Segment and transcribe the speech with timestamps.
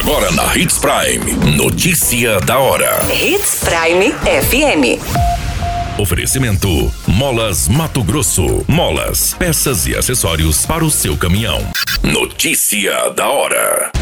[0.00, 1.56] Agora na Hits Prime.
[1.58, 3.00] Notícia da hora.
[3.12, 4.98] Hits Prime FM.
[6.00, 8.64] Oferecimento: Molas Mato Grosso.
[8.66, 11.60] Molas, peças e acessórios para o seu caminhão.
[12.02, 13.92] Notícia da hora.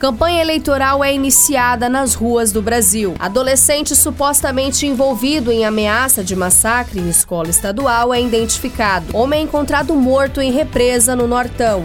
[0.00, 3.14] Campanha eleitoral é iniciada nas ruas do Brasil.
[3.18, 9.14] Adolescente supostamente envolvido em ameaça de massacre em escola estadual é identificado.
[9.14, 11.84] Homem é encontrado morto em represa no Nortão.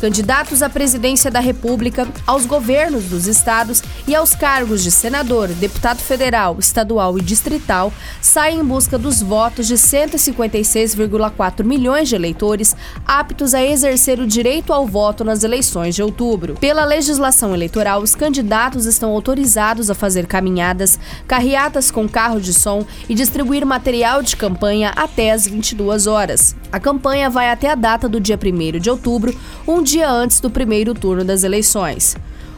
[0.00, 5.98] Candidatos à presidência da República, aos governos dos estados e aos cargos de senador, deputado
[5.98, 13.54] federal, estadual e distrital saem em busca dos votos de 156,4 milhões de eleitores aptos
[13.54, 16.54] a exercer o direito ao voto nas eleições de outubro.
[16.60, 20.96] Pela legislação eleitoral, os candidatos estão autorizados a fazer caminhadas,
[21.26, 26.54] carreatas com carro de som e distribuir material de campanha até as 22 horas.
[26.70, 30.50] A campanha vai até a data do dia 1 de outubro, um dia antes do
[30.50, 32.14] primeiro turno das eleições.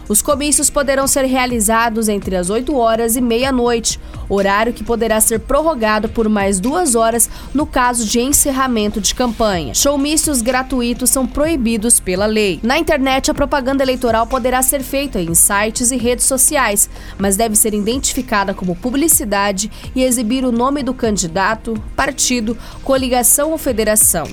[0.09, 5.39] Os comícios poderão ser realizados entre as 8 horas e meia-noite, horário que poderá ser
[5.39, 9.73] prorrogado por mais duas horas no caso de encerramento de campanha.
[9.73, 12.59] Showmícios gratuitos são proibidos pela lei.
[12.65, 17.55] Na internet, a propaganda eleitoral poderá ser feita em sites e redes sociais, mas deve
[17.55, 24.27] ser identificada como publicidade e exibir o nome do candidato, partido, coligação ou federação.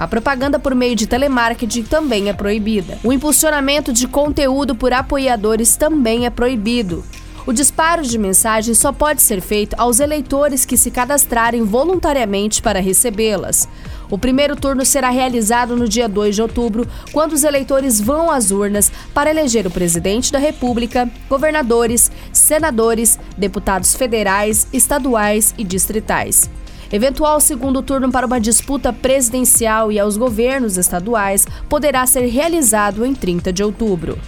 [0.00, 2.98] A propaganda por meio de telemarketing também é proibida.
[3.04, 7.04] O impulsionamento de conteúdo por apoiadores também é proibido.
[7.46, 12.80] O disparo de mensagens só pode ser feito aos eleitores que se cadastrarem voluntariamente para
[12.80, 13.68] recebê-las.
[14.10, 18.50] O primeiro turno será realizado no dia 2 de outubro, quando os eleitores vão às
[18.50, 26.48] urnas para eleger o presidente da República, governadores, senadores, deputados federais, estaduais e distritais.
[26.92, 33.14] Eventual segundo turno para uma disputa presidencial e aos governos estaduais poderá ser realizado em
[33.14, 34.18] 30 de outubro.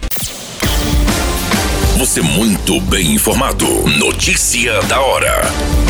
[1.97, 3.65] Você muito bem informado.
[3.97, 5.82] Notícia da hora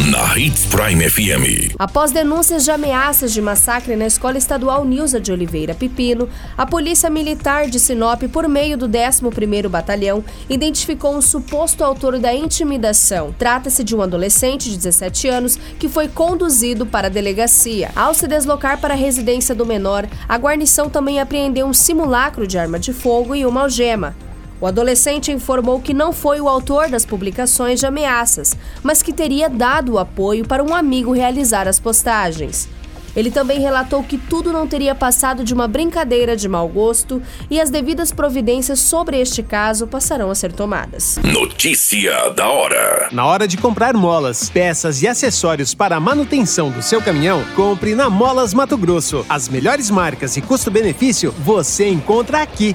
[0.00, 1.76] na Hits Prime FM.
[1.78, 6.28] Após denúncias de ameaças de massacre na Escola Estadual Nilza de Oliveira Pipino,
[6.58, 12.34] a Polícia Militar de Sinop, por meio do 11º Batalhão, identificou um suposto autor da
[12.34, 13.32] intimidação.
[13.38, 17.92] Trata-se de um adolescente de 17 anos que foi conduzido para a delegacia.
[17.94, 22.58] Ao se deslocar para a residência do menor, a guarnição também apreendeu um simulacro de
[22.58, 24.16] arma de fogo e uma algema.
[24.60, 29.48] O adolescente informou que não foi o autor das publicações de ameaças, mas que teria
[29.48, 32.68] dado o apoio para um amigo realizar as postagens.
[33.16, 37.60] Ele também relatou que tudo não teria passado de uma brincadeira de mau gosto e
[37.60, 41.18] as devidas providências sobre este caso passarão a ser tomadas.
[41.22, 46.82] Notícia da hora: Na hora de comprar molas, peças e acessórios para a manutenção do
[46.82, 49.24] seu caminhão, compre na Molas Mato Grosso.
[49.28, 52.74] As melhores marcas e custo-benefício você encontra aqui.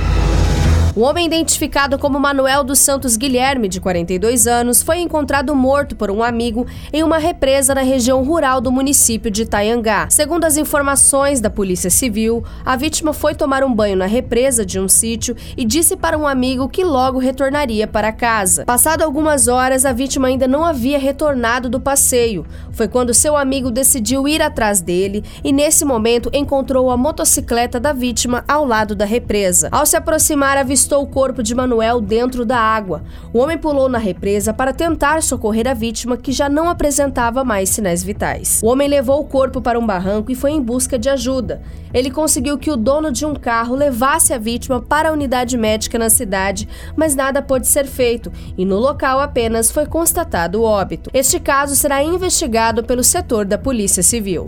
[0.93, 6.11] O homem identificado como Manuel dos Santos Guilherme, de 42 anos, foi encontrado morto por
[6.11, 10.09] um amigo em uma represa na região rural do município de Itaiangá.
[10.09, 14.81] Segundo as informações da Polícia Civil, a vítima foi tomar um banho na represa de
[14.81, 18.65] um sítio e disse para um amigo que logo retornaria para casa.
[18.65, 22.45] Passado algumas horas, a vítima ainda não havia retornado do passeio.
[22.73, 27.93] Foi quando seu amigo decidiu ir atrás dele e, nesse momento, encontrou a motocicleta da
[27.93, 29.69] vítima ao lado da represa.
[29.71, 33.03] Ao se aproximar, avistou avistou o corpo de Manuel dentro da água.
[33.31, 37.69] O homem pulou na represa para tentar socorrer a vítima, que já não apresentava mais
[37.69, 38.59] sinais vitais.
[38.63, 41.61] O homem levou o corpo para um barranco e foi em busca de ajuda.
[41.93, 45.99] Ele conseguiu que o dono de um carro levasse a vítima para a unidade médica
[45.99, 51.11] na cidade, mas nada pôde ser feito e no local apenas foi constatado o óbito.
[51.13, 54.47] Este caso será investigado pelo setor da Polícia Civil.